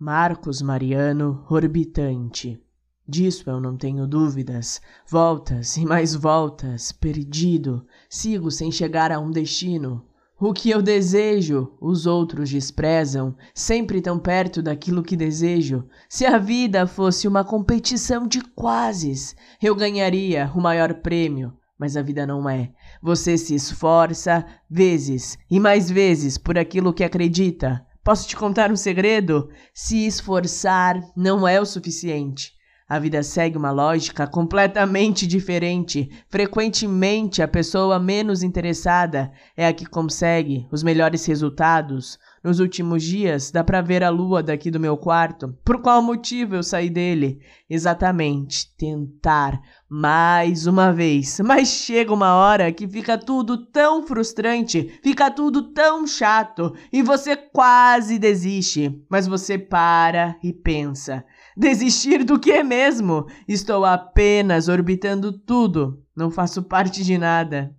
[0.00, 2.62] Marcos Mariano Orbitante.
[3.04, 4.80] Disso eu não tenho dúvidas.
[5.10, 10.04] Voltas e mais voltas, perdido, sigo sem chegar a um destino.
[10.38, 15.84] O que eu desejo, os outros desprezam, sempre tão perto daquilo que desejo.
[16.08, 21.52] Se a vida fosse uma competição de quases, eu ganharia o maior prêmio.
[21.76, 22.72] Mas a vida não é.
[23.02, 27.84] Você se esforça vezes e mais vezes por aquilo que acredita.
[28.08, 29.50] Posso te contar um segredo?
[29.74, 32.54] Se esforçar não é o suficiente.
[32.88, 36.08] A vida segue uma lógica completamente diferente.
[36.30, 42.18] Frequentemente, a pessoa menos interessada é a que consegue os melhores resultados.
[42.42, 45.56] Nos últimos dias, dá para ver a lua daqui do meu quarto.
[45.64, 47.40] Por qual motivo eu saí dele?
[47.68, 51.40] Exatamente, tentar mais uma vez.
[51.44, 57.36] Mas chega uma hora que fica tudo tão frustrante, fica tudo tão chato e você
[57.36, 59.02] quase desiste.
[59.08, 61.24] Mas você para e pensa.
[61.56, 63.26] Desistir do que mesmo?
[63.48, 66.02] Estou apenas orbitando tudo.
[66.16, 67.74] Não faço parte de nada.